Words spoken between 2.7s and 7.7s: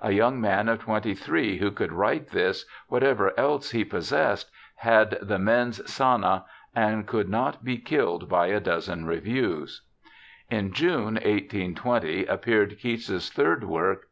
whatever else he possessed, had the mens sana, and could not